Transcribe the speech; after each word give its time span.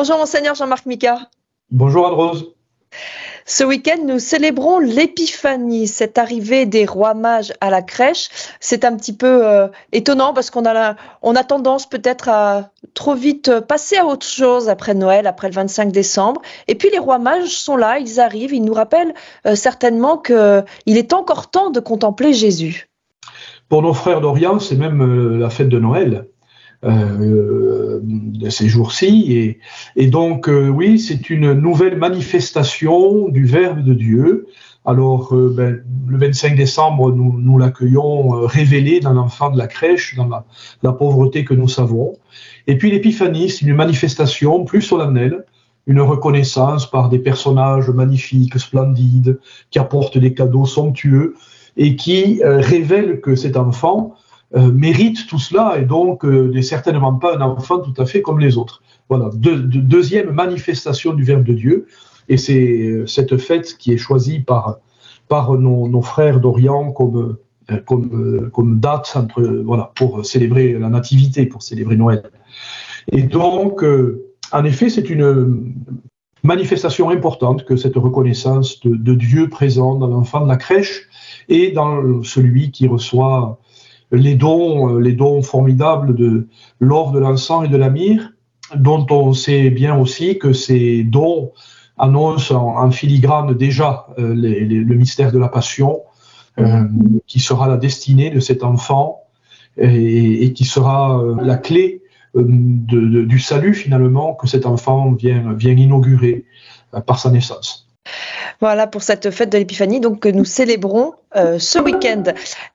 Bonjour 0.00 0.16
monseigneur 0.16 0.54
Jean-Marc 0.54 0.86
Mika. 0.86 1.18
Bonjour 1.72 2.06
Anne-Rose. 2.06 2.54
Ce 3.46 3.64
week-end, 3.64 4.00
nous 4.06 4.20
célébrons 4.20 4.78
l'épiphanie, 4.78 5.88
cette 5.88 6.18
arrivée 6.18 6.66
des 6.66 6.86
rois 6.86 7.14
mages 7.14 7.52
à 7.60 7.68
la 7.68 7.82
crèche. 7.82 8.28
C'est 8.60 8.84
un 8.84 8.96
petit 8.96 9.12
peu 9.12 9.44
euh, 9.44 9.66
étonnant 9.90 10.32
parce 10.34 10.50
qu'on 10.50 10.64
a, 10.66 10.94
on 11.22 11.34
a 11.34 11.42
tendance 11.42 11.88
peut-être 11.88 12.28
à 12.28 12.70
trop 12.94 13.16
vite 13.16 13.58
passer 13.58 13.96
à 13.96 14.06
autre 14.06 14.24
chose 14.24 14.68
après 14.68 14.94
Noël, 14.94 15.26
après 15.26 15.48
le 15.48 15.54
25 15.54 15.90
décembre. 15.90 16.42
Et 16.68 16.76
puis 16.76 16.90
les 16.90 17.00
rois 17.00 17.18
mages 17.18 17.58
sont 17.58 17.76
là, 17.76 17.98
ils 17.98 18.20
arrivent, 18.20 18.54
ils 18.54 18.62
nous 18.62 18.74
rappellent 18.74 19.14
euh, 19.46 19.56
certainement 19.56 20.16
qu'il 20.16 20.62
est 20.86 21.12
encore 21.12 21.50
temps 21.50 21.70
de 21.70 21.80
contempler 21.80 22.32
Jésus. 22.32 22.88
Pour 23.68 23.82
nos 23.82 23.94
frères 23.94 24.20
d'Orient, 24.20 24.60
c'est 24.60 24.76
même 24.76 25.02
euh, 25.02 25.38
la 25.38 25.50
fête 25.50 25.68
de 25.68 25.80
Noël. 25.80 26.28
Euh, 26.84 27.98
de 28.04 28.50
ces 28.50 28.68
jours-ci. 28.68 29.32
Et, 29.32 29.58
et, 29.96 30.06
donc, 30.06 30.48
euh, 30.48 30.68
oui, 30.68 31.00
c'est 31.00 31.28
une 31.28 31.52
nouvelle 31.54 31.98
manifestation 31.98 33.28
du 33.28 33.46
Verbe 33.46 33.82
de 33.82 33.94
Dieu. 33.94 34.46
Alors, 34.84 35.34
euh, 35.34 35.52
ben, 35.52 35.82
le 36.06 36.18
25 36.18 36.54
décembre, 36.54 37.10
nous, 37.10 37.36
nous 37.36 37.58
l'accueillons 37.58 38.46
révélé 38.46 39.00
dans 39.00 39.12
l'enfant 39.12 39.50
de 39.50 39.58
la 39.58 39.66
crèche, 39.66 40.14
dans 40.14 40.28
la, 40.28 40.44
la, 40.84 40.92
pauvreté 40.92 41.44
que 41.44 41.52
nous 41.52 41.66
savons. 41.66 42.12
Et 42.68 42.78
puis 42.78 42.92
l'épiphanie, 42.92 43.50
c'est 43.50 43.66
une 43.66 43.74
manifestation 43.74 44.64
plus 44.64 44.82
solennelle, 44.82 45.46
une 45.88 46.00
reconnaissance 46.00 46.88
par 46.88 47.08
des 47.08 47.18
personnages 47.18 47.90
magnifiques, 47.90 48.56
splendides, 48.56 49.40
qui 49.72 49.80
apportent 49.80 50.18
des 50.18 50.32
cadeaux 50.32 50.66
somptueux 50.66 51.34
et 51.76 51.96
qui 51.96 52.40
révèlent 52.44 53.20
que 53.20 53.34
cet 53.34 53.56
enfant 53.56 54.14
euh, 54.56 54.72
mérite 54.72 55.26
tout 55.26 55.38
cela 55.38 55.76
et 55.78 55.84
donc 55.84 56.24
euh, 56.24 56.50
n'est 56.50 56.62
certainement 56.62 57.12
pas 57.12 57.36
un 57.36 57.42
enfant 57.42 57.80
tout 57.80 57.92
à 58.00 58.06
fait 58.06 58.22
comme 58.22 58.40
les 58.40 58.56
autres. 58.56 58.82
Voilà, 59.10 59.30
deuxième 59.34 60.30
manifestation 60.30 61.12
du 61.12 61.22
Verbe 61.22 61.44
de 61.44 61.52
Dieu, 61.52 61.86
et 62.30 62.38
c'est 62.38 62.78
euh, 62.78 63.06
cette 63.06 63.36
fête 63.36 63.76
qui 63.76 63.92
est 63.92 63.98
choisie 63.98 64.40
par, 64.40 64.78
par 65.28 65.52
nos, 65.58 66.00
frères 66.00 66.40
d'Orient 66.40 66.92
comme, 66.92 67.36
comme, 67.84 68.50
comme 68.50 68.80
date 68.80 69.12
entre, 69.16 69.42
voilà, 69.42 69.92
pour 69.94 70.24
célébrer 70.24 70.72
la 70.72 70.88
Nativité, 70.88 71.44
pour 71.44 71.62
célébrer 71.62 71.96
Noël. 71.96 72.22
Et 73.12 73.22
donc, 73.22 73.84
en 74.52 74.64
effet, 74.64 74.88
c'est 74.88 75.10
une 75.10 75.74
manifestation 76.42 77.10
importante 77.10 77.64
que 77.66 77.76
cette 77.76 77.96
reconnaissance 77.96 78.80
de, 78.80 78.94
de 78.94 79.14
Dieu 79.14 79.48
présent 79.48 79.94
dans 79.94 80.06
l'enfant 80.06 80.40
de 80.40 80.48
la 80.48 80.56
crèche 80.56 81.08
et 81.48 81.70
dans 81.70 82.22
celui 82.22 82.70
qui 82.70 82.86
reçoit 82.88 83.58
les 84.10 84.34
dons, 84.34 84.96
euh, 84.96 85.00
les 85.00 85.12
dons 85.12 85.42
formidables 85.42 86.14
de 86.14 86.48
l'or, 86.80 87.12
de 87.12 87.18
l'encens 87.18 87.64
et 87.64 87.68
de 87.68 87.76
la 87.76 87.90
myrrhe, 87.90 88.32
dont 88.74 89.06
on 89.10 89.32
sait 89.32 89.70
bien 89.70 89.96
aussi 89.96 90.38
que 90.38 90.52
ces 90.52 91.04
dons 91.04 91.52
annoncent 91.96 92.54
en, 92.54 92.90
filigrane 92.90 93.54
déjà 93.54 94.06
euh, 94.18 94.34
le 94.34 94.94
mystère 94.94 95.32
de 95.32 95.38
la 95.38 95.48
passion, 95.48 96.02
euh, 96.58 96.84
qui 97.26 97.40
sera 97.40 97.68
la 97.68 97.76
destinée 97.76 98.30
de 98.30 98.40
cet 98.40 98.64
enfant 98.64 99.22
et, 99.76 100.52
qui 100.54 100.64
sera 100.64 101.22
la 101.40 101.56
clé 101.56 102.02
du 102.34 103.38
salut 103.38 103.74
finalement 103.74 104.34
que 104.34 104.48
cet 104.48 104.66
enfant 104.66 105.12
vient, 105.12 105.52
vient 105.52 105.72
inaugurer 105.72 106.44
par 107.06 107.20
sa 107.20 107.30
naissance. 107.30 107.88
Voilà 108.60 108.88
pour 108.88 109.02
cette 109.02 109.30
fête 109.30 109.52
de 109.52 109.58
l'Épiphanie 109.58 110.00
donc 110.00 110.20
que 110.20 110.28
nous 110.28 110.44
célébrons 110.44 111.14
euh, 111.36 111.58
ce 111.58 111.78
week-end. 111.78 112.22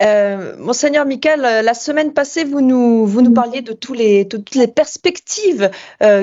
Euh, 0.04 0.54
Monseigneur 0.60 1.08
Michael, 1.08 1.44
euh, 1.44 1.62
la 1.64 1.74
semaine 1.74 2.14
passée, 2.14 2.44
vous 2.44 2.62
nous, 2.62 3.08
vous 3.08 3.24
nous 3.24 3.34
parliez 3.34 3.62
de, 3.62 3.74
tous 3.74 3.94
les, 3.94 4.28
toutes 4.28 4.54
les 4.54 4.68
perspectives 4.68 5.72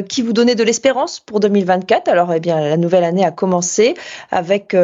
qui 0.08 0.22
vous 0.22 0.32
donnaient 0.32 0.54
de 0.54 0.62
l'espérance 0.62 1.20
pour 1.20 1.40
2024. 1.40 2.08
Alors, 2.08 2.32
eh 2.32 2.40
bien, 2.40 2.60
la 2.60 2.76
nouvelle 2.76 3.04
année 3.04 3.24
a 3.24 3.30
commencé 3.30 3.94
avec 4.30 4.76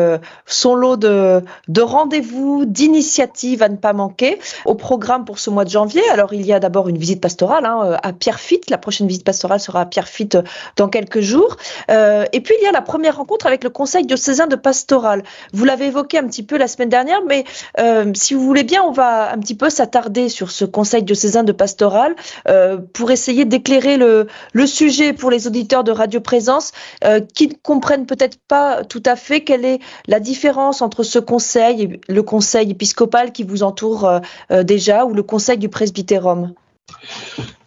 son 0.47 0.75
lot 0.75 0.97
de, 0.97 1.43
de 1.69 1.83
rendez-vous, 1.83 2.65
d'initiatives 2.65 3.63
à 3.63 3.69
ne 3.69 3.77
pas 3.77 3.93
manquer 3.93 4.39
au 4.65 4.75
programme 4.75 5.25
pour 5.25 5.39
ce 5.39 5.51
mois 5.51 5.65
de 5.65 5.71
janvier. 5.71 6.03
Alors, 6.11 6.33
il 6.33 6.45
y 6.47 6.53
a 6.53 6.61
d'abord 6.61 6.89
une 6.89 6.99
visite 6.99 7.21
pastorale 7.21 7.67
hein, 7.67 7.99
à 8.03 8.13
Pierrefitte. 8.13 8.71
La 8.71 8.79
prochaine 8.79 9.07
visite 9.07 9.25
pastorale 9.25 9.61
sera 9.61 9.83
à 9.83 9.87
Pierrefitte 9.87 10.39
dans 10.77 10.89
quelques 10.89 11.21
jours. 11.21 11.57
et 11.89 12.41
puis, 12.41 12.55
il 12.61 12.65
y 12.65 12.69
a 12.69 12.73
la 12.73 12.83
première 12.83 13.19
rencontre 13.19 13.47
avec 13.47 13.63
le 13.65 13.71
Conseil 13.71 14.07
diocésain 14.07 14.47
de 14.47 14.57
pastoral. 14.57 15.23
Vous 15.53 15.65
l'avez 15.65 15.87
évoqué 15.87 16.19
un 16.19 16.27
petit 16.27 16.43
peu 16.43 16.57
la 16.57 16.69
semaine 16.69 16.89
dernière, 16.89 17.21
mais 17.27 17.36
euh, 17.79 18.13
si 18.15 18.35
vous 18.35 18.41
voulez 18.41 18.65
bien, 18.65 18.83
on 18.83 18.93
va 18.93 19.33
un 19.33 19.39
petit 19.39 19.55
peu 19.55 19.71
s'attarder 19.71 20.29
sur 20.29 20.51
ce 20.51 20.65
conseil 20.65 21.03
diocésain 21.03 21.43
de 21.43 21.53
pastoral 21.53 22.15
euh, 22.49 22.79
pour 22.93 23.11
essayer 23.11 23.45
d'éclairer 23.45 23.97
le, 23.97 24.27
sujet 24.67 25.13
pour 25.13 25.31
les 25.31 25.47
auditeurs 25.47 25.85
de 25.85 25.93
Radio 25.93 26.21
Présence 26.21 26.73
euh, 27.05 27.21
qui 27.21 27.49
ne 27.49 27.55
comprennent 27.63 28.07
peut-être 28.07 28.39
pas 28.49 28.85
tout 28.85 29.03
à 29.07 29.17
fait 29.17 29.43
quelle 29.43 29.65
est 29.65 29.79
la 30.07 30.21
différence 30.21 30.83
entre 30.83 31.03
ce 31.03 31.19
conseil 31.19 31.83
et 31.83 32.01
le 32.13 32.23
conseil 32.23 32.71
épiscopal 32.71 33.33
qui 33.33 33.45
vous 33.45 33.63
entoure 33.63 34.21
déjà 34.65 35.05
ou 35.05 35.15
le 35.15 35.23
conseil 35.23 35.59
du 35.59 35.69
presbytérum. 35.69 36.53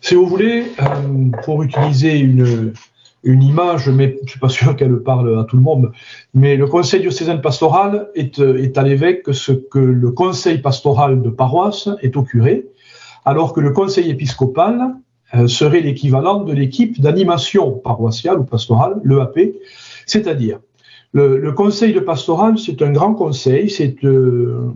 Si 0.01 0.15
vous 0.15 0.27
voulez, 0.27 0.71
pour 1.43 1.63
utiliser 1.63 2.17
une, 2.17 2.73
une 3.23 3.43
image, 3.43 3.89
mais 3.89 4.15
je 4.19 4.23
ne 4.23 4.27
suis 4.27 4.39
pas 4.39 4.49
sûr 4.59 4.75
qu'elle 4.75 4.97
parle 4.97 5.39
à 5.39 5.43
tout 5.43 5.57
le 5.57 5.61
monde. 5.61 5.91
Mais 6.33 6.55
le 6.55 6.67
conseil 6.67 7.01
diocésain 7.01 7.37
pastoral 7.37 8.09
est, 8.15 8.39
euh, 8.39 8.71
à 8.75 8.83
l'évêque 8.83 9.23
ce 9.31 9.51
que 9.51 9.79
le 9.79 10.11
conseil 10.11 10.59
pastoral 10.59 11.21
de 11.21 11.29
paroisse 11.29 11.89
est 12.01 12.15
au 12.17 12.23
curé, 12.23 12.65
alors 13.25 13.53
que 13.53 13.59
le 13.59 13.71
conseil 13.71 14.09
épiscopal 14.09 14.95
euh, 15.35 15.47
serait 15.47 15.81
l'équivalent 15.81 16.43
de 16.43 16.53
l'équipe 16.53 16.99
d'animation 16.99 17.71
paroissiale 17.71 18.39
ou 18.39 18.43
pastorale, 18.43 18.99
l'EAP, 19.03 19.55
c'est-à-dire 20.05 20.59
le, 21.11 21.51
conseil 21.53 21.91
de 21.91 21.99
pastoral, 21.99 22.59
c'est 22.59 22.83
un 22.83 22.91
grand 22.91 23.15
conseil, 23.15 23.69
c'est 23.69 24.03
euh, 24.03 24.71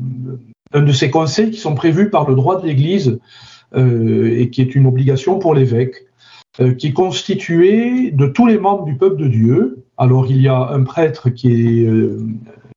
un 0.73 0.81
de 0.81 0.91
ces 0.91 1.11
conseils 1.11 1.51
qui 1.51 1.59
sont 1.59 1.75
prévus 1.75 2.09
par 2.09 2.27
le 2.27 2.33
droit 2.33 2.59
de 2.59 2.65
l'Église 2.65 3.19
et 3.75 4.51
qui 4.51 4.61
est 4.61 4.75
une 4.75 4.85
obligation 4.85 5.39
pour 5.39 5.55
l'évêque. 5.55 5.95
Euh, 6.59 6.75
qui 6.75 6.87
est 6.87 6.93
constitué 6.93 8.11
de 8.11 8.27
tous 8.27 8.45
les 8.45 8.59
membres 8.59 8.85
du 8.85 8.95
peuple 8.95 9.15
de 9.15 9.27
Dieu. 9.27 9.83
Alors 9.97 10.27
il 10.29 10.39
y 10.39 10.47
a 10.47 10.69
un 10.69 10.83
prêtre 10.83 11.31
qui 11.31 11.47
est 11.47 11.87
euh, 11.87 12.27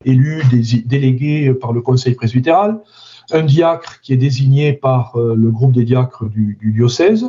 élu, 0.07 0.43
délégué 0.87 1.53
par 1.53 1.75
le 1.75 1.83
conseil 1.83 2.15
presbytéral, 2.15 2.81
un 3.33 3.43
diacre 3.43 4.01
qui 4.01 4.15
est 4.15 4.17
désigné 4.17 4.73
par 4.73 5.17
euh, 5.17 5.35
le 5.35 5.51
groupe 5.51 5.73
des 5.73 5.85
diacres 5.85 6.25
du, 6.25 6.57
diocèse, 6.63 7.27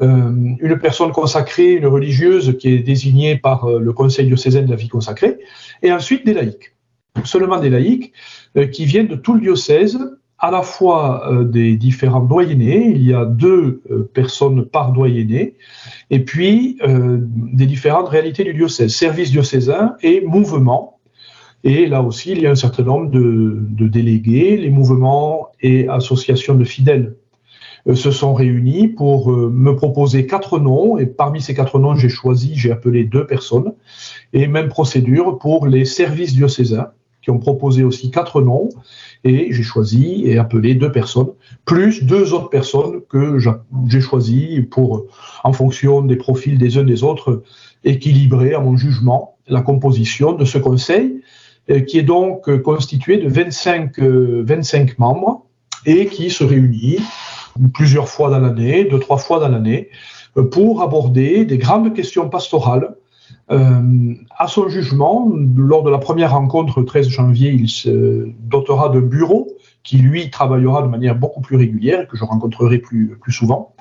une 0.00 0.78
personne 0.78 1.10
consacrée, 1.10 1.72
une 1.72 1.86
religieuse 1.86 2.58
qui 2.58 2.68
est 2.68 2.80
désignée 2.80 3.38
par 3.38 3.66
le 3.66 3.92
conseil 3.94 4.26
diocésain 4.26 4.62
de 4.62 4.70
la 4.70 4.76
vie 4.76 4.88
consacrée, 4.88 5.38
et 5.82 5.90
ensuite 5.90 6.24
des 6.26 6.34
laïcs. 6.34 6.76
Seulement 7.24 7.58
des 7.58 7.70
laïcs 7.70 8.12
qui 8.72 8.84
viennent 8.84 9.08
de 9.08 9.16
tout 9.16 9.34
le 9.34 9.40
diocèse 9.40 9.98
à 10.38 10.50
la 10.50 10.62
fois 10.62 11.28
euh, 11.30 11.44
des 11.44 11.76
différents 11.76 12.20
doyennés, 12.20 12.92
il 12.94 13.02
y 13.02 13.12
a 13.12 13.24
deux 13.24 13.82
euh, 13.90 14.08
personnes 14.14 14.64
par 14.64 14.92
doyenné, 14.92 15.54
et 16.10 16.20
puis 16.20 16.78
euh, 16.82 17.18
des 17.20 17.66
différentes 17.66 18.08
réalités 18.08 18.44
du 18.44 18.54
diocèse, 18.54 18.94
service 18.94 19.30
diocésain 19.32 19.96
et 20.02 20.20
mouvement. 20.20 20.98
Et 21.64 21.86
là 21.86 22.02
aussi, 22.02 22.30
il 22.32 22.40
y 22.40 22.46
a 22.46 22.52
un 22.52 22.54
certain 22.54 22.84
nombre 22.84 23.10
de 23.10 23.88
délégués, 23.88 24.56
les 24.56 24.70
mouvements 24.70 25.48
et 25.60 25.88
associations 25.88 26.54
de 26.54 26.62
fidèles 26.62 27.14
se 27.94 28.12
sont 28.12 28.32
réunis 28.32 28.86
pour 28.86 29.32
me 29.32 29.74
proposer 29.74 30.26
quatre 30.26 30.60
noms, 30.60 30.98
et 30.98 31.06
parmi 31.06 31.40
ces 31.40 31.54
quatre 31.54 31.80
noms, 31.80 31.96
j'ai 31.96 32.08
choisi, 32.08 32.52
j'ai 32.54 32.70
appelé 32.70 33.02
deux 33.02 33.26
personnes, 33.26 33.72
et 34.32 34.46
même 34.46 34.68
procédure 34.68 35.38
pour 35.38 35.66
les 35.66 35.84
services 35.84 36.32
diocésains, 36.32 36.92
ont 37.30 37.38
proposé 37.38 37.84
aussi 37.84 38.10
quatre 38.10 38.40
noms, 38.42 38.68
et 39.24 39.48
j'ai 39.52 39.62
choisi 39.62 40.22
et 40.24 40.38
appelé 40.38 40.74
deux 40.74 40.92
personnes, 40.92 41.30
plus 41.64 42.04
deux 42.04 42.34
autres 42.34 42.50
personnes 42.50 43.00
que 43.08 43.38
j'ai 43.86 44.00
choisies 44.00 44.62
pour, 44.62 45.04
en 45.44 45.52
fonction 45.52 46.02
des 46.02 46.16
profils 46.16 46.58
des 46.58 46.78
uns 46.78 46.84
des 46.84 47.04
autres, 47.04 47.42
équilibrer, 47.84 48.54
à 48.54 48.60
mon 48.60 48.76
jugement, 48.76 49.36
la 49.46 49.62
composition 49.62 50.32
de 50.32 50.44
ce 50.44 50.58
conseil, 50.58 51.20
euh, 51.70 51.80
qui 51.80 51.98
est 51.98 52.02
donc 52.02 52.62
constitué 52.62 53.18
de 53.18 53.28
25, 53.28 53.98
25 53.98 54.90
euh, 54.90 54.94
membres 54.98 55.46
et 55.86 56.06
qui 56.06 56.30
se 56.30 56.44
réunit 56.44 56.98
plusieurs 57.74 58.08
fois 58.08 58.30
dans 58.30 58.38
l'année, 58.38 58.84
deux, 58.84 58.98
trois 58.98 59.18
fois 59.18 59.40
dans 59.40 59.48
l'année, 59.48 59.90
euh, 60.36 60.44
pour 60.44 60.82
aborder 60.82 61.44
des 61.44 61.58
grandes 61.58 61.94
questions 61.94 62.28
pastorales 62.28 62.94
euh, 63.50 64.14
à 64.36 64.46
son 64.46 64.68
jugement, 64.68 65.30
lors 65.56 65.82
de 65.82 65.90
la 65.90 65.98
première 65.98 66.32
rencontre, 66.32 66.80
le 66.80 66.86
13 66.86 67.08
janvier, 67.08 67.50
il 67.50 67.68
se 67.68 68.28
dotera 68.40 68.88
d'un 68.88 69.00
bureau 69.00 69.48
qui, 69.82 69.98
lui, 69.98 70.30
travaillera 70.30 70.82
de 70.82 70.88
manière 70.88 71.14
beaucoup 71.14 71.40
plus 71.40 71.56
régulière, 71.56 72.06
que 72.08 72.16
je 72.16 72.24
rencontrerai 72.24 72.78
plus, 72.78 73.18
souvent, 73.28 73.74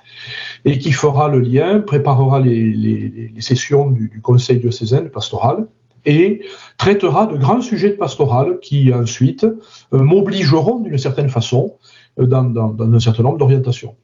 et 0.64 0.78
qui 0.78 0.92
fera 0.92 1.28
le 1.28 1.40
lien, 1.40 1.80
préparera 1.82 2.40
les, 2.40 3.34
sessions 3.40 3.92
du, 3.92 4.10
du, 4.10 4.22
Conseil 4.22 4.60
diocésain 4.60 5.06
pastoral, 5.06 5.68
et 6.06 6.42
traitera 6.78 7.26
de 7.26 7.38
grands 7.38 7.62
sujets 7.62 7.90
de 7.90 7.96
pastoral 7.96 8.60
qui, 8.62 8.94
ensuite, 8.94 9.44
euh, 9.44 9.58
m'obligeront, 9.92 10.80
d'une 10.80 10.98
certaine 10.98 11.30
façon, 11.30 11.76
euh, 12.20 12.26
dans 12.26 12.94
un 12.94 13.00
certain 13.00 13.24
nombre 13.24 13.38
d'orientations. 13.38 13.96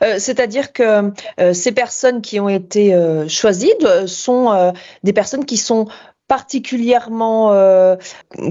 C'est-à-dire 0.00 0.72
que 0.72 1.12
ces 1.52 1.72
personnes 1.72 2.20
qui 2.20 2.40
ont 2.40 2.48
été 2.48 2.94
choisies 3.28 3.72
sont 4.06 4.72
des 5.02 5.12
personnes 5.12 5.44
qui 5.44 5.56
sont 5.56 5.86
particulièrement 6.28 7.96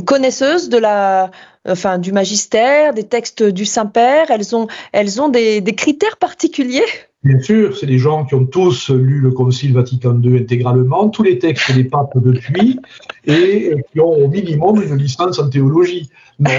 connaisseuses 0.05 0.69
de 0.69 0.77
la, 0.77 1.31
enfin, 1.67 1.99
du 1.99 2.11
magistère, 2.11 2.93
des 2.93 3.03
textes 3.03 3.43
du 3.43 3.65
Saint-Père. 3.65 4.27
Elles 4.29 4.55
ont, 4.55 4.67
elles 4.93 5.21
ont 5.21 5.29
des 5.29 5.75
critères 5.75 6.17
particuliers. 6.17 6.85
Bien 7.23 7.39
sûr, 7.39 7.77
c'est 7.77 7.85
des 7.85 7.99
gens 7.99 8.25
qui 8.25 8.33
ont 8.33 8.47
tous 8.47 8.89
lu 8.89 9.19
le 9.19 9.29
Concile 9.29 9.73
Vatican 9.73 10.19
II 10.19 10.39
intégralement, 10.39 11.07
tous 11.09 11.21
les 11.21 11.37
textes 11.37 11.71
des 11.71 11.83
papes 11.83 12.17
depuis, 12.17 12.79
et 13.27 13.75
qui 13.91 13.99
ont 13.99 14.25
au 14.25 14.27
minimum 14.27 14.81
une 14.81 14.95
licence 14.95 15.37
en 15.37 15.47
théologie. 15.47 16.09
Non, 16.39 16.49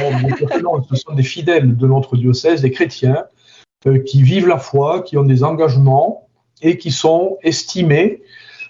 non 0.62 0.84
ce 0.88 0.94
sont 0.94 1.14
des 1.14 1.24
fidèles 1.24 1.76
de 1.76 1.86
notre 1.88 2.16
diocèse, 2.16 2.62
des 2.62 2.70
chrétiens, 2.70 3.16
euh, 3.16 3.41
qui 4.06 4.22
vivent 4.22 4.48
la 4.48 4.58
foi, 4.58 5.02
qui 5.02 5.16
ont 5.16 5.24
des 5.24 5.44
engagements 5.44 6.28
et 6.62 6.78
qui 6.78 6.90
sont 6.90 7.38
estimés 7.42 8.22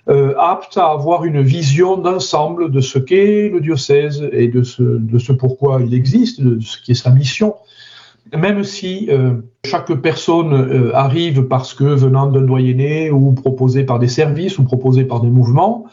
euh, 0.08 0.34
aptes 0.38 0.76
à 0.78 0.86
avoir 0.86 1.24
une 1.24 1.42
vision 1.42 1.96
d'ensemble 1.96 2.70
de 2.70 2.80
ce 2.80 2.98
qu'est 2.98 3.48
le 3.48 3.60
diocèse 3.60 4.28
et 4.32 4.48
de 4.48 4.62
ce, 4.62 5.32
pourquoi 5.32 5.80
il 5.80 5.94
existe, 5.94 6.40
de 6.40 6.60
ce 6.60 6.80
qui 6.80 6.92
est 6.92 6.96
sa 6.96 7.10
mission. 7.10 7.54
Même 8.36 8.64
si 8.64 9.08
euh, 9.10 9.34
chaque 9.64 9.92
personne 9.94 10.54
euh, 10.54 10.96
arrive 10.96 11.42
parce 11.42 11.74
que 11.74 11.84
venant 11.84 12.26
d'un 12.26 12.42
doyenné 12.42 13.10
ou 13.10 13.32
proposé 13.32 13.84
par 13.84 13.98
des 13.98 14.08
services 14.08 14.58
ou 14.58 14.64
proposé 14.64 15.04
par 15.04 15.20
des 15.20 15.28
mouvements, 15.28 15.86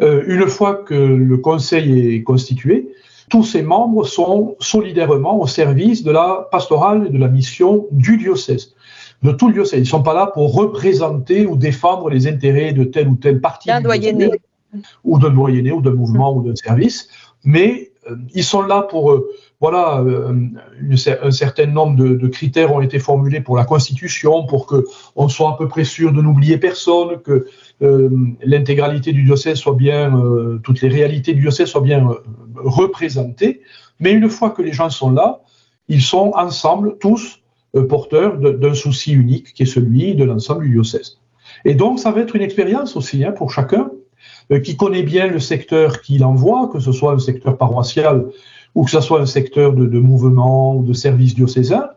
euh, 0.00 0.24
une 0.26 0.46
fois 0.46 0.74
que 0.74 0.94
le 0.94 1.36
conseil 1.38 2.16
est 2.16 2.22
constitué, 2.22 2.88
tous 3.28 3.44
ses 3.44 3.62
membres 3.62 4.04
sont 4.04 4.56
solidairement 4.60 5.40
au 5.40 5.46
service 5.46 6.02
de 6.02 6.10
la 6.10 6.48
pastorale 6.50 7.06
et 7.06 7.10
de 7.10 7.18
la 7.18 7.28
mission 7.28 7.86
du 7.90 8.16
diocèse, 8.16 8.74
de 9.22 9.32
tout 9.32 9.48
le 9.48 9.54
diocèse. 9.54 9.80
Ils 9.80 9.82
ne 9.82 9.86
sont 9.88 10.02
pas 10.02 10.14
là 10.14 10.26
pour 10.26 10.54
représenter 10.54 11.46
ou 11.46 11.56
défendre 11.56 12.10
les 12.10 12.26
intérêts 12.26 12.72
de 12.72 12.84
tel 12.84 13.08
ou 13.08 13.16
tel 13.16 13.40
parti. 13.40 13.68
D'un 13.68 13.80
doyenné. 13.80 14.30
Ou 15.04 15.18
d'un 15.18 15.30
doyenné, 15.30 15.72
ou 15.72 15.80
d'un 15.80 15.92
mouvement, 15.92 16.34
ou 16.34 16.42
d'un 16.42 16.54
service, 16.54 17.08
mais 17.44 17.87
ils 18.34 18.44
sont 18.44 18.62
là 18.62 18.82
pour 18.82 19.22
voilà, 19.60 20.00
euh, 20.00 20.32
un 21.22 21.30
certain 21.32 21.66
nombre 21.66 21.96
de, 21.96 22.26
critères 22.28 22.72
ont 22.72 22.80
été 22.80 23.00
formulés 23.00 23.40
pour 23.40 23.56
la 23.56 23.64
Constitution, 23.64 24.46
pour 24.46 24.66
qu'on 24.66 25.28
soit 25.28 25.50
à 25.50 25.56
peu 25.56 25.66
près 25.66 25.84
sûr 25.84 26.12
de 26.12 26.22
n'oublier 26.22 26.58
personne, 26.58 27.20
que 27.22 27.46
euh, 27.82 28.08
l'intégralité 28.42 29.12
du 29.12 29.24
diocèse 29.24 29.58
soit 29.58 29.74
bien, 29.74 30.16
euh, 30.16 30.60
toutes 30.62 30.80
les 30.80 30.88
réalités 30.88 31.34
du 31.34 31.40
diocèse 31.40 31.68
soient 31.68 31.80
bien 31.80 32.08
représentées. 32.54 33.62
Mais 33.98 34.12
une 34.12 34.28
fois 34.28 34.50
que 34.50 34.62
les 34.62 34.72
gens 34.72 34.90
sont 34.90 35.10
là, 35.10 35.40
ils 35.88 36.02
sont 36.02 36.32
ensemble, 36.36 36.96
tous 36.98 37.40
porteurs 37.88 38.38
d'un 38.38 38.74
souci 38.74 39.12
unique, 39.12 39.52
qui 39.54 39.64
est 39.64 39.66
celui 39.66 40.14
de 40.14 40.24
l'ensemble 40.24 40.64
du 40.64 40.70
diocèse. 40.70 41.18
Et 41.64 41.74
donc, 41.74 41.98
ça 41.98 42.12
va 42.12 42.20
être 42.20 42.34
une 42.36 42.42
expérience 42.42 42.96
aussi 42.96 43.24
hein, 43.24 43.32
pour 43.32 43.50
chacun 43.50 43.90
qui 44.64 44.76
connaît 44.76 45.02
bien 45.02 45.26
le 45.26 45.40
secteur 45.40 46.00
qu'il 46.00 46.24
envoie, 46.24 46.68
que 46.72 46.80
ce 46.80 46.92
soit 46.92 47.12
le 47.12 47.18
secteur 47.18 47.56
paroissial 47.56 48.26
ou 48.74 48.84
que 48.84 48.90
ce 48.90 49.00
soit 49.00 49.20
un 49.20 49.26
secteur 49.26 49.72
de, 49.72 49.98
mouvement 49.98 50.76
ou 50.76 50.84
de 50.84 50.92
service 50.92 51.34
diocésain. 51.34 51.90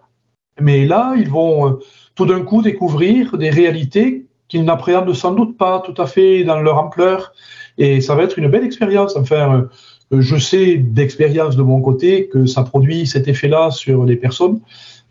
Mais 0.59 0.86
là, 0.86 1.13
ils 1.18 1.30
vont 1.30 1.68
euh, 1.68 1.80
tout 2.15 2.25
d'un 2.25 2.42
coup 2.42 2.62
découvrir 2.62 3.38
des 3.38 3.50
réalités 3.50 4.25
qu'ils 4.48 4.65
n'appréhendent 4.65 5.13
sans 5.13 5.33
doute 5.33 5.57
pas 5.57 5.81
tout 5.86 6.00
à 6.01 6.07
fait 6.07 6.44
dans 6.44 6.59
leur 6.59 6.77
ampleur. 6.77 7.33
Et 7.77 8.01
ça 8.01 8.15
va 8.15 8.24
être 8.24 8.38
une 8.38 8.50
belle 8.50 8.65
expérience. 8.65 9.15
Enfin, 9.15 9.69
euh, 10.12 10.21
je 10.21 10.36
sais 10.38 10.75
d'expérience 10.75 11.56
de 11.56 11.63
mon 11.63 11.81
côté 11.81 12.27
que 12.27 12.45
ça 12.45 12.63
produit 12.63 13.07
cet 13.07 13.27
effet-là 13.27 13.71
sur 13.71 14.06
les 14.06 14.18
personnes. 14.18 14.59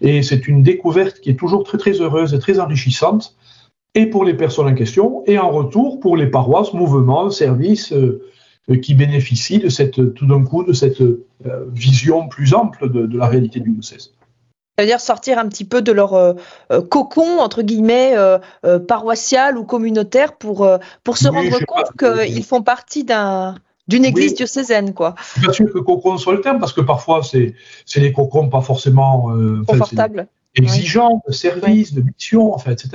Et 0.00 0.22
c'est 0.22 0.48
une 0.48 0.62
découverte 0.62 1.20
qui 1.20 1.31
est 1.31 1.38
toujours 1.38 1.64
très 1.64 1.78
très 1.78 2.00
heureuse 2.00 2.34
et 2.34 2.38
très 2.38 2.58
enrichissante, 2.58 3.34
et 3.94 4.06
pour 4.06 4.25
les 4.25 4.34
personnes 4.34 4.69
en 4.69 4.75
question, 4.75 5.22
et 5.26 5.38
en 5.38 5.50
retour 5.50 6.00
pour 6.00 6.16
les 6.16 6.26
paroisses, 6.26 6.72
mouvements, 6.72 7.31
services, 7.31 7.92
euh, 7.92 8.22
euh, 8.70 8.76
qui 8.76 8.94
bénéficient 8.94 9.58
de 9.58 9.69
cette, 9.69 10.14
tout 10.14 10.26
d'un 10.26 10.44
coup 10.44 10.62
de 10.64 10.72
cette 10.72 11.00
euh, 11.00 11.26
vision 11.72 12.28
plus 12.28 12.54
ample 12.54 12.90
de, 12.90 13.16
la 13.16 13.26
réalité 13.26 13.58
du 13.60 13.70
diocèse. 13.70 14.12
C'est-à-dire 14.76 15.00
sortir 15.00 15.38
un 15.38 15.48
petit 15.48 15.64
peu 15.64 15.82
de 15.82 15.92
leur 15.92 16.14
euh, 16.14 16.34
cocon, 16.88 17.38
entre 17.40 17.62
guillemets, 17.62 18.14
paroissial 18.87 19.58
ou 19.58 19.64
communautaire 19.64 20.37
pour, 20.37 20.69
pour 21.04 21.19
se 21.19 21.28
rendre 21.28 21.58
compte 21.66 21.96
qu'ils 21.98 22.44
font 22.44 22.62
partie 22.62 23.04
d'un, 23.04 23.56
d'une 23.88 24.04
église 24.04 24.34
diocésaine, 24.34 24.94
quoi. 24.94 25.14
Je 25.19 25.40
suis 25.40 25.46
pas 25.46 25.52
sûr 25.52 25.72
que 25.72 25.78
cocon 25.78 26.16
soit 26.16 26.34
le 26.34 26.40
terme, 26.40 26.60
parce 26.60 26.72
que 26.72 26.81
parfois, 26.81 27.22
c'est, 27.22 27.54
c'est 27.84 28.00
des 28.00 28.12
cocons 28.12 28.48
pas 28.48 28.62
forcément... 28.62 29.31
Confortables 29.66 30.28
exigeant 30.56 31.23
de 31.26 31.32
service, 31.32 31.94
de 31.94 32.02
mission, 32.02 32.55
enfin, 32.55 32.73
etc. 32.73 32.91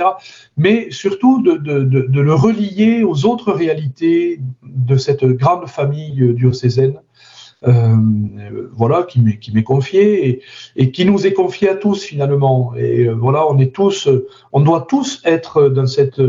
Mais 0.56 0.90
surtout 0.90 1.42
de, 1.42 1.52
de, 1.52 1.82
de, 1.82 2.20
le 2.20 2.34
relier 2.34 3.02
aux 3.02 3.24
autres 3.24 3.52
réalités 3.52 4.40
de 4.62 4.96
cette 4.96 5.24
grande 5.24 5.68
famille 5.68 6.34
diocésaine. 6.34 7.00
Euh, 7.66 7.96
voilà, 8.74 9.04
qui 9.04 9.20
m'est, 9.20 9.38
qui 9.38 9.50
m'est 9.50 9.62
confié 9.62 10.28
et, 10.28 10.42
et, 10.76 10.90
qui 10.90 11.06
nous 11.06 11.26
est 11.26 11.32
confié 11.32 11.70
à 11.70 11.74
tous 11.74 12.04
finalement. 12.04 12.74
Et 12.76 13.06
euh, 13.06 13.14
voilà, 13.14 13.46
on 13.48 13.58
est 13.58 13.74
tous, 13.74 14.08
on 14.52 14.60
doit 14.60 14.86
tous 14.88 15.22
être 15.24 15.70
dans 15.70 15.86
cette. 15.86 16.20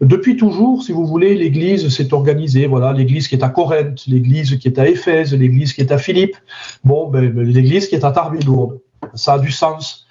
Depuis 0.00 0.36
toujours, 0.36 0.82
si 0.82 0.90
vous 0.90 1.06
voulez, 1.06 1.34
l'Église 1.34 1.86
s'est 1.94 2.14
organisée. 2.14 2.66
Voilà, 2.66 2.94
l'Église 2.94 3.28
qui 3.28 3.34
est 3.34 3.44
à 3.44 3.50
Corinthe, 3.50 4.06
l'Église 4.06 4.56
qui 4.56 4.68
est 4.68 4.78
à 4.78 4.88
Éphèse, 4.88 5.34
l'Église 5.34 5.74
qui 5.74 5.82
est 5.82 5.92
à 5.92 5.98
Philippe. 5.98 6.36
Bon, 6.82 7.08
ben, 7.08 7.28
ben 7.30 7.46
l'Église 7.46 7.86
qui 7.86 7.94
est 7.94 8.04
à 8.04 8.10
Tarbes-Lourdes. 8.10 8.80
Ça 9.14 9.34
a 9.34 9.38
du 9.38 9.50
sens. 9.50 10.01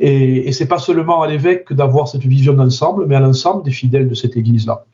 Et, 0.00 0.48
et 0.48 0.52
c'est 0.52 0.66
pas 0.66 0.78
seulement 0.78 1.22
à 1.22 1.28
l'évêque 1.28 1.72
d'avoir 1.72 2.08
cette 2.08 2.22
vision 2.22 2.54
d'ensemble, 2.54 3.06
mais 3.06 3.16
à 3.16 3.20
l'ensemble 3.20 3.62
des 3.62 3.70
fidèles 3.70 4.08
de 4.08 4.14
cette 4.14 4.36
Église-là. 4.36 4.84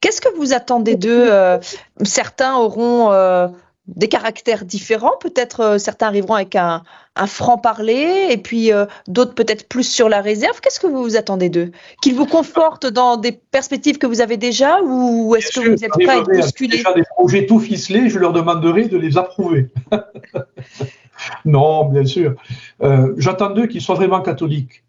Qu'est-ce 0.00 0.20
que 0.20 0.34
vous 0.36 0.54
attendez 0.54 0.96
d'eux 0.96 1.30
euh, 1.30 1.58
Certains 2.02 2.56
auront 2.56 3.12
euh, 3.12 3.48
des 3.86 4.08
caractères 4.08 4.64
différents, 4.64 5.14
peut-être 5.20 5.60
euh, 5.60 5.78
certains 5.78 6.06
arriveront 6.06 6.34
avec 6.34 6.56
un, 6.56 6.82
franc-parler, 7.26 8.28
et 8.30 8.36
puis 8.36 8.70
d'autres 9.08 9.34
peut-être 9.34 9.68
plus 9.68 9.90
sur 9.90 10.10
la 10.10 10.20
réserve. 10.20 10.60
Qu'est-ce 10.60 10.80
que 10.80 10.86
vous 10.86 11.16
attendez 11.16 11.48
d'eux? 11.48 11.70
Qu'ils 12.02 12.14
vous 12.14 12.26
confortent 12.26 12.86
dans 12.86 13.16
des 13.16 13.32
perspectives 13.32 13.96
que 13.96 14.06
vous 14.06 14.20
avez 14.20 14.36
déjà, 14.36 14.82
ou 14.82 15.34
est-ce 15.34 15.58
que 15.58 15.66
vous 15.66 15.82
êtes 15.82 15.90
prêts 15.92 16.08
à 16.08 16.18
être 16.18 16.30
bousculés 16.30 16.76
déjà 16.76 16.92
des 16.92 17.04
projets 17.08 17.46
tout 17.46 17.58
ficelés, 17.58 18.10
je 18.10 18.18
leur 18.18 18.34
demanderai 18.34 18.88
de 18.88 18.98
les 18.98 19.16
approuver. 19.16 19.68
non, 21.44 21.88
bien 21.88 22.04
sûr. 22.04 22.34
Euh, 22.82 23.14
j'attends 23.18 23.50
d'eux 23.50 23.66
qu'ils 23.66 23.82
soient 23.82 23.94
vraiment 23.94 24.20
catholiques, 24.20 24.84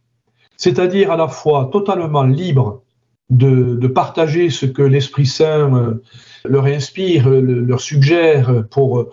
c'est-à-dire 0.57 1.11
à 1.11 1.17
la 1.17 1.27
fois 1.27 1.69
totalement 1.71 2.23
libres 2.23 2.81
de, 3.29 3.87
partager 3.87 4.49
ce 4.49 4.65
que 4.65 4.81
l'Esprit 4.81 5.25
Saint 5.25 5.73
euh, 5.75 6.03
leur 6.45 6.65
inspire, 6.65 7.29
leur 7.29 7.81
suggère 7.81 8.63
pour, 8.69 9.09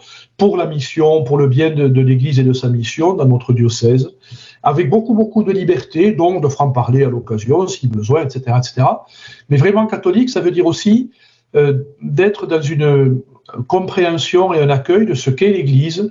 la 0.56 0.66
mission, 0.66 1.24
pour 1.24 1.36
le 1.38 1.48
bien 1.48 1.70
de, 1.70 2.00
l'Église 2.00 2.38
et 2.38 2.44
de 2.44 2.52
sa 2.52 2.68
mission 2.68 3.14
dans 3.14 3.26
notre 3.26 3.52
diocèse, 3.52 4.10
avec 4.62 4.88
beaucoup, 4.88 5.14
beaucoup 5.14 5.42
de 5.42 5.52
liberté, 5.52 6.12
donc 6.12 6.42
de 6.42 6.48
franc-parler 6.48 7.04
à 7.04 7.10
l'occasion, 7.10 7.66
si 7.66 7.88
besoin, 7.88 8.22
etc., 8.24 8.56
etc. 8.56 8.86
Mais 9.48 9.56
vraiment 9.56 9.86
catholique, 9.86 10.30
ça 10.30 10.40
veut 10.40 10.52
dire 10.52 10.66
aussi 10.66 11.10
euh, 11.10 11.32
d'être 12.02 12.46
dans 12.46 12.60
une 12.60 13.22
compréhension 13.68 14.52
et 14.52 14.60
un 14.60 14.70
accueil 14.70 15.06
de 15.06 15.14
ce 15.14 15.30
qu'est 15.30 15.50
l'Église, 15.50 16.10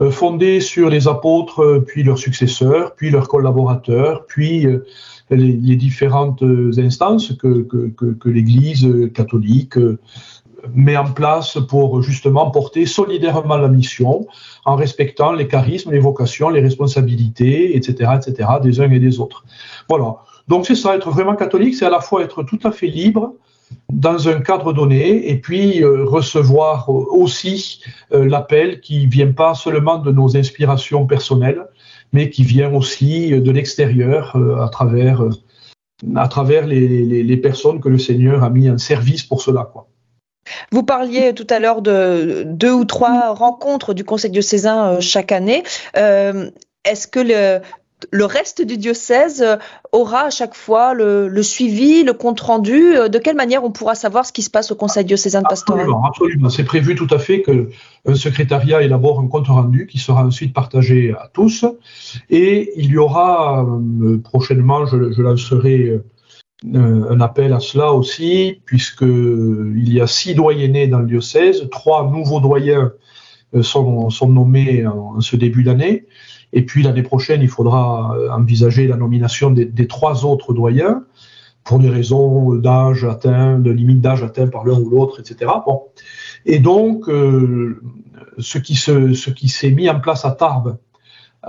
euh, 0.00 0.10
fondée 0.10 0.60
sur 0.60 0.90
les 0.90 1.08
apôtres, 1.08 1.62
euh, 1.62 1.80
puis 1.80 2.02
leurs 2.02 2.18
successeurs, 2.18 2.94
puis 2.94 3.10
leurs 3.10 3.28
collaborateurs, 3.28 4.26
puis 4.26 4.66
euh, 4.66 4.84
les, 5.30 5.76
différentes 5.76 6.42
instances 6.76 7.32
que, 7.36 7.62
que, 7.62 8.28
l'Église 8.28 8.86
catholique 9.14 9.76
met 10.74 10.96
en 10.96 11.10
place 11.10 11.58
pour 11.68 12.02
justement 12.02 12.50
porter 12.50 12.84
solidairement 12.86 13.56
la 13.56 13.68
mission 13.68 14.26
en 14.66 14.76
respectant 14.76 15.32
les 15.32 15.48
charismes, 15.48 15.92
les 15.92 15.98
vocations, 15.98 16.50
les 16.50 16.60
responsabilités, 16.60 17.74
etc., 17.74 18.12
etc., 18.16 18.48
des 18.62 18.80
uns 18.80 18.90
et 18.90 19.00
des 19.00 19.18
autres. 19.18 19.44
Voilà. 19.88 20.16
Donc 20.46 20.66
c'est 20.66 20.74
ça, 20.74 20.94
être 20.94 21.10
vraiment 21.10 21.36
catholique, 21.36 21.74
c'est 21.74 21.86
à 21.86 21.90
la 21.90 22.00
fois 22.00 22.22
être 22.22 22.42
tout 22.42 22.60
à 22.64 22.70
fait 22.70 22.86
libre, 22.88 23.32
dans 23.92 24.28
un 24.28 24.40
cadre 24.40 24.72
donné 24.72 25.30
et 25.30 25.36
puis 25.36 25.82
euh, 25.82 26.04
recevoir 26.04 26.88
aussi 26.88 27.82
euh, 28.12 28.28
l'appel 28.28 28.80
qui 28.80 29.06
vient 29.06 29.32
pas 29.32 29.54
seulement 29.54 29.98
de 29.98 30.10
nos 30.10 30.36
inspirations 30.36 31.06
personnelles, 31.06 31.66
mais 32.12 32.30
qui 32.30 32.44
vient 32.44 32.72
aussi 32.72 33.30
de 33.30 33.50
l'extérieur 33.50 34.36
euh, 34.36 34.60
à 34.60 34.68
travers, 34.68 35.22
à 36.16 36.28
travers 36.28 36.66
les, 36.66 37.22
les, 37.22 37.36
personnes 37.36 37.80
que 37.80 37.88
le 37.88 37.98
Seigneur 37.98 38.42
a 38.42 38.50
mis 38.50 38.68
en 38.68 38.78
service 38.78 39.22
pour 39.22 39.42
cela. 39.42 39.68
Quoi. 39.72 39.88
Vous 40.72 40.82
parliez 40.82 41.32
tout 41.32 41.46
à 41.50 41.58
l'heure 41.58 41.80
de 41.80 42.44
deux 42.46 42.72
ou 42.72 42.84
trois 42.84 43.32
rencontres 43.32 43.94
du 43.94 44.04
Conseil 44.04 44.30
diocésain 44.30 45.00
chaque 45.00 45.32
année. 45.32 45.62
Est-ce 45.94 47.08
que 47.08 47.20
le, 47.20 47.60
le 48.10 48.24
reste 48.24 48.62
du 48.62 48.76
diocèse 48.76 49.44
aura 49.92 50.24
à 50.24 50.30
chaque 50.30 50.54
fois 50.54 50.94
le, 50.94 51.42
suivi, 51.42 52.02
le 52.02 52.12
compte 52.12 52.40
rendu. 52.40 52.94
De 53.08 53.18
quelle 53.18 53.36
manière 53.36 53.64
on 53.64 53.70
pourra 53.70 53.94
savoir 53.94 54.26
ce 54.26 54.32
qui 54.32 54.42
se 54.42 54.50
passe 54.50 54.70
au 54.70 54.74
Conseil 54.74 55.04
diocésain 55.04 55.42
pastoral 55.42 55.86
Absolument. 56.06 56.48
C'est 56.48 56.64
prévu 56.64 56.94
tout 56.94 57.08
à 57.10 57.18
fait 57.18 57.42
qu'un 57.42 58.14
secrétariat 58.14 58.82
élabore 58.82 59.20
un 59.20 59.28
compte 59.28 59.48
rendu 59.48 59.86
qui 59.86 59.98
sera 59.98 60.24
ensuite 60.24 60.52
partagé 60.54 61.12
à 61.12 61.28
tous. 61.32 61.64
Et 62.30 62.72
il 62.76 62.90
y 62.90 62.96
aura 62.96 63.66
prochainement, 64.22 64.86
je, 64.86 65.20
lancerai 65.20 66.00
euh, 66.74 67.10
un 67.10 67.20
appel 67.20 67.52
à 67.52 67.60
cela 67.60 67.92
aussi, 67.92 68.60
puisqu'il 68.64 69.92
y 69.92 70.00
a 70.00 70.06
six 70.06 70.34
doyennés 70.34 70.86
dans 70.86 71.00
le 71.00 71.06
diocèse, 71.06 71.68
trois 71.70 72.10
nouveaux 72.10 72.40
doyens 72.40 72.92
euh, 73.54 73.62
sont 73.62 74.28
nommés 74.28 74.86
en, 74.86 75.20
ce 75.20 75.36
début 75.36 75.62
d'année, 75.62 76.06
et 76.54 76.62
puis 76.62 76.82
l'année 76.82 77.02
prochaine, 77.02 77.42
il 77.42 77.48
faudra 77.48 78.16
euh, 78.16 78.30
envisager 78.30 78.86
la 78.86 78.96
nomination 78.96 79.50
des, 79.50 79.86
trois 79.86 80.24
autres 80.24 80.54
doyens, 80.54 81.04
pour 81.64 81.78
des 81.78 81.88
raisons 81.88 82.54
d'âge 82.54 83.04
atteint, 83.04 83.58
de 83.58 83.70
limite 83.70 84.00
d'âge 84.00 84.22
atteint 84.22 84.46
par 84.48 84.64
l'un 84.64 84.78
ou 84.78 84.90
l'autre, 84.90 85.20
etc. 85.20 85.50
Bon. 85.66 85.82
Et 86.46 86.58
donc, 86.58 87.06
ce 87.06 88.58
qui 88.58 89.48
s'est 89.48 89.70
mis 89.70 89.88
en 89.88 89.98
place 89.98 90.26
à 90.26 90.32
Tarbes 90.32 90.76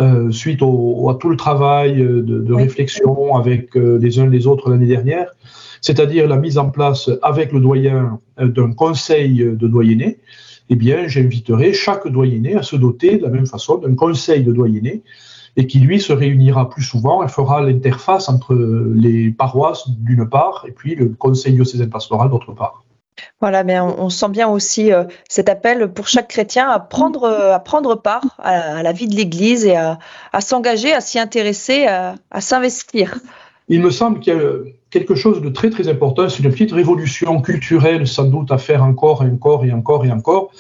euh, 0.02 0.30
suite 0.32 0.62
au, 0.62 1.10
à 1.10 1.16
tout 1.16 1.30
le 1.30 1.38
travail 1.38 2.02
euh, 2.02 2.22
de, 2.22 2.54
réflexion 2.54 3.36
avec 3.36 3.78
euh, 3.78 3.98
les 3.98 4.20
uns 4.20 4.28
les 4.28 4.46
autres 4.46 4.70
l'année 4.70 4.88
dernière, 4.88 5.28
c'est-à-dire 5.80 6.28
la 6.28 6.36
mise 6.36 6.58
en 6.58 6.70
place 6.70 7.10
avec 7.22 7.54
le 7.54 7.62
doyen 7.62 8.20
d'un 8.38 8.74
conseil 8.74 9.38
de 9.38 9.68
doyenné, 9.68 10.18
eh 10.70 10.76
bien, 10.76 11.08
j'inviterai 11.08 11.74
chaque 11.74 12.08
doyenné 12.08 12.56
à 12.56 12.64
se 12.64 12.76
doter 12.76 13.18
de 13.18 13.24
la 13.24 13.30
même 13.30 13.46
façon 13.46 13.78
d'un 13.78 13.96
conseil 13.96 14.44
de 14.44 14.52
doyenné 14.52 15.04
et 15.58 15.68
qui, 15.68 15.80
lui, 15.80 16.02
se 16.02 16.12
réunira 16.12 16.70
plus 16.70 16.84
souvent 16.84 17.24
et 17.24 17.28
fera 17.28 17.62
l'interface 17.62 18.28
entre 18.30 18.56
les 18.94 19.32
paroisses 19.32 19.90
d'une 19.90 20.28
part 20.28 20.66
et 20.68 20.72
puis 20.72 20.96
le 20.96 21.10
conseil 21.10 21.54
diocésain 21.54 21.88
pastoral 21.88 22.30
d'autre 22.30 22.54
part. 22.54 22.84
Voilà, 23.40 23.64
mais 23.64 23.80
on, 23.80 24.10
sent 24.10 24.30
bien 24.30 24.50
aussi 24.50 24.92
euh, 24.92 25.06
cet 25.30 25.48
appel 25.48 25.94
pour 25.94 26.08
chaque 26.08 26.28
chrétien 26.28 26.70
à 26.70 26.80
prendre, 26.80 27.24
euh, 27.24 27.54
à 27.54 27.60
prendre 27.60 27.96
part 27.96 28.36
à, 28.40 28.84
la 28.84 28.92
vie 28.92 29.08
de 29.08 29.16
l'Église 29.16 29.66
et 29.66 29.78
à, 29.78 29.98
s'engager, 30.42 30.92
à 30.94 31.00
s'y 31.00 31.20
intéresser, 31.20 31.88
à, 31.88 32.42
s'investir. 32.42 33.16
Il 33.68 33.82
me 33.82 33.90
semble 33.90 34.20
qu'il 34.20 34.34
y 34.34 34.38
a 34.38 34.50
quelque 34.92 35.16
chose 35.16 35.42
de 35.42 35.50
très 35.50 35.70
très 35.70 35.88
important, 35.88 36.30
c'est 36.30 36.44
une 36.44 36.52
petite 36.52 36.72
révolution 36.72 37.42
culturelle 37.42 38.08
sans 38.08 38.26
doute 38.26 38.52
à 38.52 38.58
faire 38.58 38.84
encore 38.84 39.24
et 39.24 39.30
encore 39.30 39.66
et 39.66 39.72
encore 39.72 40.06
et 40.06 40.12
encore, 40.12 40.52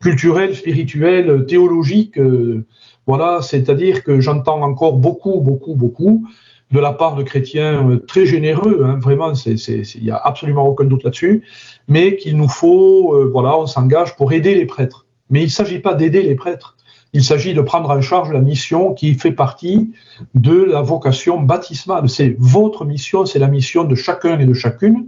culturelle, 0.00 0.54
spirituelle, 0.54 1.46
théologique. 1.46 2.18
Euh, 2.18 2.66
voilà, 3.06 3.40
c'est-à-dire 3.42 4.04
que 4.04 4.20
j'entends 4.20 4.62
encore 4.62 4.94
beaucoup, 4.94 5.40
beaucoup, 5.40 5.74
beaucoup 5.74 6.26
de 6.70 6.78
la 6.78 6.92
part 6.92 7.16
de 7.16 7.22
chrétiens 7.22 7.88
euh, 7.88 7.96
très 8.06 8.26
généreux, 8.26 8.82
hein, 8.84 8.98
vraiment, 9.00 9.32
il 9.32 10.02
n'y 10.02 10.10
a 10.10 10.16
absolument 10.16 10.66
aucun 10.66 10.84
doute 10.84 11.04
là-dessus, 11.04 11.44
mais 11.88 12.16
qu'il 12.16 12.36
nous 12.36 12.48
faut, 12.48 13.14
euh, 13.14 13.30
voilà, 13.32 13.58
on 13.58 13.66
s'engage 13.66 14.16
pour 14.16 14.32
aider 14.32 14.54
les 14.54 14.66
prêtres. 14.66 15.06
Mais 15.30 15.40
il 15.40 15.46
ne 15.46 15.50
s'agit 15.50 15.78
pas 15.78 15.94
d'aider 15.94 16.22
les 16.22 16.34
prêtres, 16.34 16.76
il 17.12 17.24
s'agit 17.24 17.54
de 17.54 17.60
prendre 17.60 17.90
en 17.90 18.00
charge 18.00 18.32
la 18.32 18.40
mission 18.40 18.92
qui 18.92 19.14
fait 19.14 19.32
partie 19.32 19.92
de 20.34 20.62
la 20.62 20.82
vocation 20.82 21.40
baptismale. 21.40 22.08
C'est 22.08 22.36
votre 22.38 22.84
mission, 22.84 23.24
c'est 23.24 23.38
la 23.38 23.48
mission 23.48 23.84
de 23.84 23.94
chacun 23.94 24.38
et 24.38 24.46
de 24.46 24.54
chacune 24.54 25.06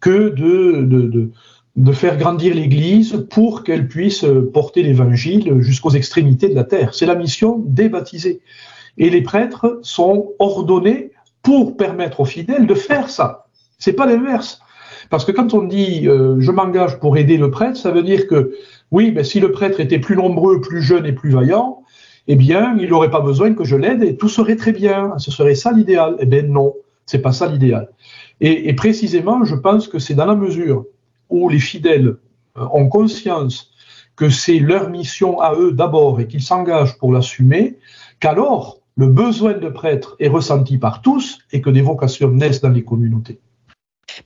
que 0.00 0.28
de, 0.30 0.82
de, 0.82 1.30
de, 1.76 1.92
faire 1.92 2.16
grandir 2.16 2.54
l'Église 2.54 3.26
pour 3.30 3.64
qu'elle 3.64 3.88
puisse 3.88 4.24
porter 4.52 4.82
l'Évangile 4.82 5.60
jusqu'aux 5.60 5.90
extrémités 5.90 6.48
de 6.48 6.54
la 6.54 6.64
terre. 6.64 6.94
C'est 6.94 7.06
la 7.06 7.14
mission 7.14 7.62
des 7.66 7.88
baptisés. 7.88 8.40
Et 8.98 9.08
les 9.08 9.22
prêtres 9.22 9.78
sont 9.82 10.32
ordonnés 10.38 11.10
pour 11.42 11.76
permettre 11.76 12.20
aux 12.20 12.24
fidèles 12.24 12.66
de 12.66 12.74
faire 12.74 13.08
ça. 13.08 13.46
C'est 13.78 13.94
pas 13.94 14.06
l'inverse. 14.06 14.60
Parce 15.08 15.24
que 15.24 15.32
quand 15.32 15.54
on 15.54 15.62
dit 15.62 16.06
euh, 16.06 16.36
je 16.40 16.50
m'engage 16.50 16.98
pour 16.98 17.16
aider 17.16 17.36
le 17.36 17.50
prêtre, 17.50 17.76
ça 17.76 17.90
veut 17.90 18.02
dire 18.02 18.26
que 18.26 18.52
oui, 18.90 19.12
mais 19.14 19.24
si 19.24 19.40
le 19.40 19.52
prêtre 19.52 19.80
était 19.80 19.98
plus 19.98 20.16
nombreux, 20.16 20.60
plus 20.60 20.82
jeune 20.82 21.06
et 21.06 21.12
plus 21.12 21.30
vaillant, 21.30 21.82
eh 22.26 22.36
bien, 22.36 22.76
il 22.78 22.90
n'aurait 22.90 23.10
pas 23.10 23.20
besoin 23.20 23.54
que 23.54 23.64
je 23.64 23.76
l'aide 23.76 24.02
et 24.02 24.16
tout 24.16 24.28
serait 24.28 24.56
très 24.56 24.72
bien. 24.72 25.14
Ce 25.18 25.30
serait 25.30 25.54
ça 25.54 25.72
l'idéal. 25.72 26.16
Eh 26.18 26.26
bien 26.26 26.42
non, 26.42 26.74
c'est 27.06 27.20
pas 27.20 27.32
ça 27.32 27.46
l'idéal. 27.46 27.88
Et, 28.40 28.68
et, 28.68 28.74
précisément, 28.74 29.44
je 29.44 29.54
pense 29.54 29.88
que 29.88 29.98
c'est 29.98 30.14
dans 30.14 30.26
la 30.26 30.34
mesure 30.34 30.84
où 31.28 31.48
les 31.48 31.58
fidèles 31.58 32.16
euh, 32.58 32.66
ont 32.72 32.88
conscience 32.88 33.72
que 34.16 34.28
c'est 34.28 34.58
leur 34.58 34.90
mission 34.90 35.40
à 35.40 35.54
eux 35.54 35.72
d'abord 35.72 36.20
et 36.20 36.26
qu'ils 36.26 36.42
s'engagent 36.42 36.98
pour 36.98 37.12
l'assumer, 37.12 37.78
qu'alors 38.18 38.80
le 38.96 39.06
besoin 39.06 39.54
de 39.54 39.68
prêtres 39.68 40.14
est 40.20 40.28
ressenti 40.28 40.76
par 40.76 41.00
tous 41.00 41.38
et 41.52 41.62
que 41.62 41.70
des 41.70 41.80
vocations 41.80 42.30
naissent 42.30 42.60
dans 42.60 42.68
les 42.68 42.84
communautés. 42.84 43.40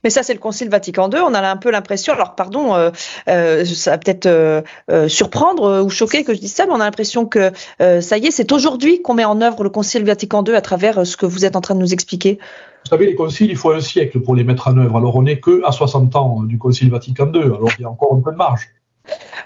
Mais 0.03 0.09
ça, 0.09 0.23
c'est 0.23 0.33
le 0.33 0.39
Concile 0.39 0.69
Vatican 0.69 1.09
II. 1.09 1.19
On 1.19 1.33
a 1.33 1.41
un 1.41 1.57
peu 1.57 1.71
l'impression, 1.71 2.13
alors 2.13 2.35
pardon, 2.35 2.75
euh, 2.75 2.91
euh, 3.27 3.65
ça 3.65 3.91
va 3.91 3.97
peut-être 3.97 4.25
euh, 4.25 4.61
surprendre 5.07 5.83
ou 5.83 5.89
choquer 5.89 6.23
que 6.23 6.33
je 6.33 6.39
dise 6.39 6.53
ça, 6.53 6.65
mais 6.65 6.73
on 6.73 6.79
a 6.79 6.85
l'impression 6.85 7.25
que 7.25 7.51
ça 7.79 8.17
y 8.17 8.27
est, 8.27 8.31
c'est 8.31 8.51
aujourd'hui 8.51 9.01
qu'on 9.01 9.13
met 9.13 9.25
en 9.25 9.41
œuvre 9.41 9.63
le 9.63 9.69
Concile 9.69 10.03
Vatican 10.05 10.43
II 10.43 10.55
à 10.55 10.61
travers 10.61 11.05
ce 11.05 11.17
que 11.17 11.25
vous 11.25 11.45
êtes 11.45 11.55
en 11.55 11.61
train 11.61 11.75
de 11.75 11.79
nous 11.79 11.93
expliquer. 11.93 12.39
Vous 12.85 12.89
savez, 12.89 13.07
les 13.07 13.15
conciles, 13.15 13.49
il 13.49 13.57
faut 13.57 13.71
un 13.71 13.81
siècle 13.81 14.19
pour 14.19 14.35
les 14.35 14.43
mettre 14.43 14.67
en 14.67 14.77
œuvre. 14.77 14.97
Alors 14.97 15.15
on 15.15 15.23
n'est 15.23 15.39
que 15.39 15.63
à 15.65 15.71
60 15.71 16.15
ans 16.15 16.43
du 16.43 16.57
Concile 16.57 16.91
Vatican 16.91 17.31
II, 17.33 17.41
alors 17.41 17.69
il 17.79 17.81
y 17.81 17.85
a 17.85 17.89
encore 17.89 18.13
un 18.13 18.21
peu 18.21 18.31
de 18.31 18.37
marge. 18.37 18.69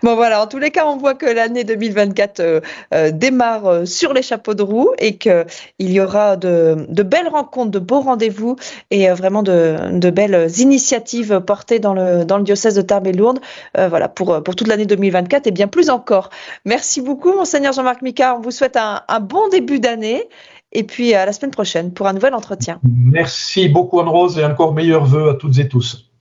Bon 0.03 0.15
voilà, 0.15 0.41
en 0.41 0.47
tous 0.47 0.59
les 0.59 0.71
cas, 0.71 0.85
on 0.85 0.97
voit 0.97 1.13
que 1.13 1.25
l'année 1.25 1.63
2024 1.63 2.39
euh, 2.39 2.61
euh, 2.93 3.11
démarre 3.11 3.65
euh, 3.65 3.85
sur 3.85 4.13
les 4.13 4.21
chapeaux 4.21 4.53
de 4.53 4.63
roue 4.63 4.91
et 4.97 5.17
qu'il 5.17 5.45
y 5.79 5.99
aura 5.99 6.37
de, 6.37 6.87
belles 7.03 7.27
rencontres, 7.27 7.71
de 7.71 7.79
beaux 7.79 7.99
rendez-vous 7.99 8.55
et 8.91 9.09
vraiment 9.09 9.43
de, 9.43 10.09
belles 10.09 10.49
initiatives 10.57 11.41
portées 11.41 11.79
dans 11.79 11.93
le, 11.93 12.23
diocèse 12.43 12.75
de 12.75 12.81
Tarbes 12.81 13.07
et 13.07 13.13
Lourdes 13.13 13.39
voilà, 13.75 14.07
pour, 14.07 14.41
pour 14.43 14.55
toute 14.55 14.67
l'année 14.67 14.85
2024 14.85 15.47
et 15.47 15.51
bien 15.51 15.67
plus 15.67 15.89
encore. 15.89 16.29
Merci 16.65 17.01
beaucoup, 17.01 17.33
Monseigneur 17.33 17.73
Jean-Marc 17.73 18.01
Micard. 18.01 18.37
On 18.37 18.41
vous 18.41 18.51
souhaite 18.51 18.77
un, 18.77 19.01
un 19.07 19.19
bon 19.19 19.49
début 19.49 19.79
d'année 19.79 20.27
et 20.71 20.83
puis 20.83 21.13
à 21.13 21.25
la 21.25 21.33
semaine 21.33 21.51
prochaine 21.51 21.91
pour 21.91 22.07
un 22.07 22.13
nouvel 22.13 22.33
entretien. 22.33 22.79
Merci 22.83 23.67
beaucoup, 23.69 23.99
Anne-Rose, 23.99 24.37
et 24.39 24.45
encore 24.45 24.73
meilleurs 24.73 25.05
voeux 25.05 25.29
à 25.29 25.33
toutes 25.33 25.57
et 25.59 25.67
tous. 25.67 26.08